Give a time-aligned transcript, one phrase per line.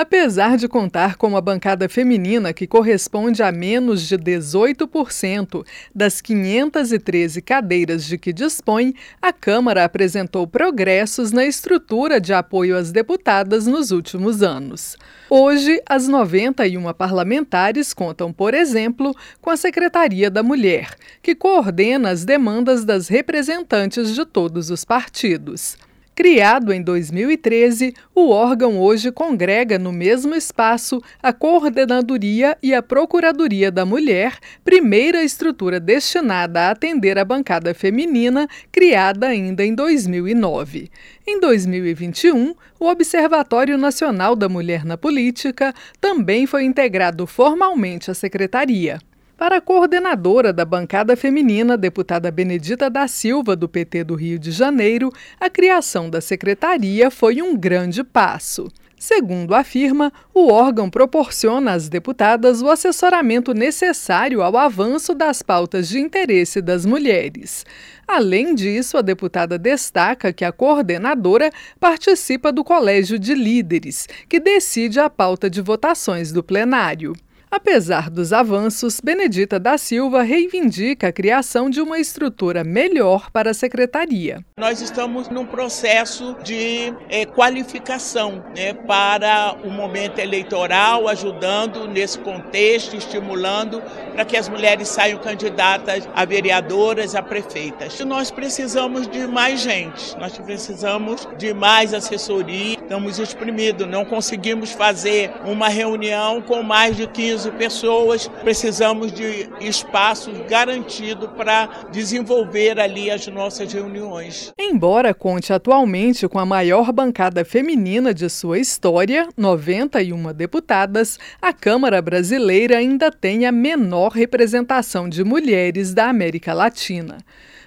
[0.00, 5.62] Apesar de contar com uma bancada feminina que corresponde a menos de 18%
[5.94, 12.90] das 513 cadeiras de que dispõe, a Câmara apresentou progressos na estrutura de apoio às
[12.90, 14.96] deputadas nos últimos anos.
[15.28, 22.24] Hoje, as 91 parlamentares contam, por exemplo, com a Secretaria da Mulher, que coordena as
[22.24, 25.76] demandas das representantes de todos os partidos.
[26.20, 33.70] Criado em 2013, o órgão hoje congrega no mesmo espaço a Coordenadoria e a Procuradoria
[33.70, 40.90] da Mulher, primeira estrutura destinada a atender a bancada feminina, criada ainda em 2009.
[41.26, 48.98] Em 2021, o Observatório Nacional da Mulher na Política também foi integrado formalmente à secretaria.
[49.40, 54.50] Para a coordenadora da bancada feminina, deputada Benedita da Silva, do PT do Rio de
[54.50, 58.68] Janeiro, a criação da secretaria foi um grande passo.
[58.98, 65.98] Segundo afirma, o órgão proporciona às deputadas o assessoramento necessário ao avanço das pautas de
[65.98, 67.64] interesse das mulheres.
[68.06, 75.00] Além disso, a deputada destaca que a coordenadora participa do Colégio de Líderes, que decide
[75.00, 77.14] a pauta de votações do plenário.
[77.52, 83.54] Apesar dos avanços, Benedita da Silva reivindica a criação de uma estrutura melhor para a
[83.54, 84.38] secretaria.
[84.56, 92.94] Nós estamos num processo de é, qualificação né, para o momento eleitoral, ajudando nesse contexto,
[92.94, 97.98] estimulando para que as mulheres saiam candidatas a vereadoras, a prefeitas.
[98.00, 105.32] Nós precisamos de mais gente, nós precisamos de mais assessoria, estamos exprimidos, não conseguimos fazer
[105.44, 113.10] uma reunião com mais de 15 15 pessoas, precisamos de espaço garantido para desenvolver ali
[113.10, 114.52] as nossas reuniões.
[114.58, 122.02] Embora conte atualmente com a maior bancada feminina de sua história, 91 deputadas, a Câmara
[122.02, 127.16] Brasileira ainda tem a menor representação de mulheres da América Latina.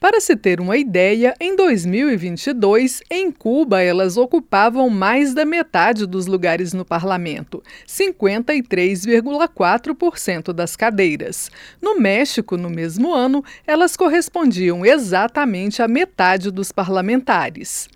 [0.00, 6.26] Para se ter uma ideia, em 2022, em Cuba, elas ocupavam mais da metade dos
[6.26, 11.50] lugares no parlamento, 53,4% das cadeiras.
[11.82, 17.88] No México, no mesmo ano, elas correspondiam exatamente à metade dos parlamentares.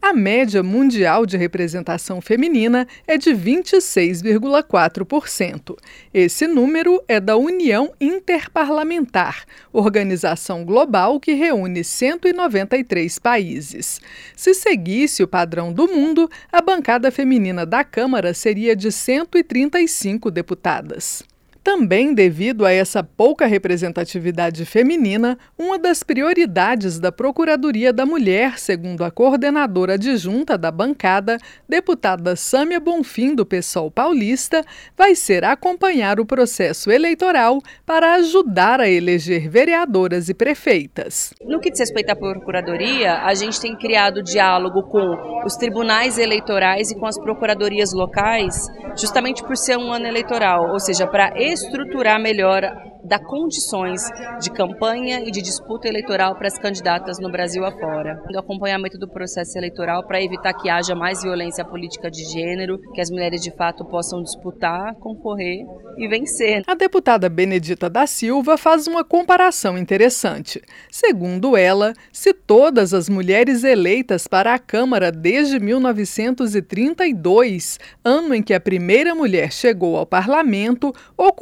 [0.00, 5.76] A média mundial de representação feminina é de 26,4%.
[6.12, 14.00] Esse número é da União Interparlamentar, organização global que reúne 193 países.
[14.36, 21.24] Se seguisse o padrão do mundo, a bancada feminina da Câmara seria de 135 deputadas.
[21.66, 29.02] Também devido a essa pouca representatividade feminina, uma das prioridades da Procuradoria da Mulher, segundo
[29.02, 31.38] a coordenadora adjunta da bancada,
[31.68, 34.64] deputada Sâmia Bonfim, do PSOL paulista,
[34.96, 41.34] vai ser acompanhar o processo eleitoral para ajudar a eleger vereadoras e prefeitas.
[41.44, 46.92] No que diz respeito à Procuradoria, a gente tem criado diálogo com os tribunais eleitorais
[46.92, 48.54] e com as procuradorias locais,
[48.96, 52.62] justamente por ser um ano eleitoral, ou seja, para estruturar melhor
[53.06, 54.02] dar condições
[54.40, 58.20] de campanha e de disputa eleitoral para as candidatas no Brasil afora.
[58.30, 63.00] Do acompanhamento do processo eleitoral para evitar que haja mais violência política de gênero, que
[63.00, 65.64] as mulheres de fato possam disputar, concorrer
[65.96, 66.64] e vencer.
[66.66, 70.60] A deputada Benedita da Silva faz uma comparação interessante.
[70.90, 78.52] Segundo ela, se todas as mulheres eleitas para a Câmara desde 1932, ano em que
[78.52, 80.92] a primeira mulher chegou ao parlamento,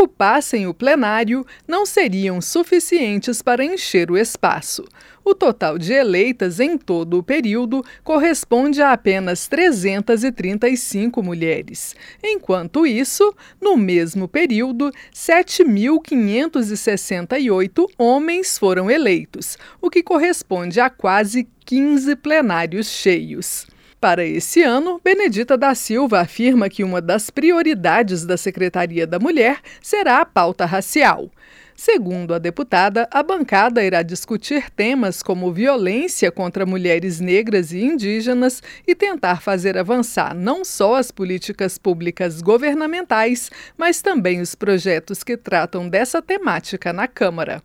[0.04, 4.84] ocupassem o plenário, não seriam suficientes para encher o espaço.
[5.24, 11.96] O total de eleitas em todo o período corresponde a apenas 335 mulheres.
[12.22, 22.14] Enquanto isso, no mesmo período, 7.568 homens foram eleitos, o que corresponde a quase 15
[22.16, 23.66] plenários cheios.
[24.04, 29.60] Para esse ano, Benedita da Silva afirma que uma das prioridades da Secretaria da Mulher
[29.80, 31.30] será a pauta racial.
[31.74, 38.62] Segundo a deputada, a bancada irá discutir temas como violência contra mulheres negras e indígenas
[38.86, 45.34] e tentar fazer avançar não só as políticas públicas governamentais, mas também os projetos que
[45.34, 47.62] tratam dessa temática na Câmara.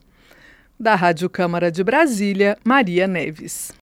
[0.80, 3.74] Da Rádio Câmara de Brasília, Maria Neves.